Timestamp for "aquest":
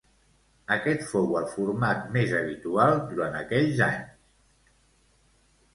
0.75-1.03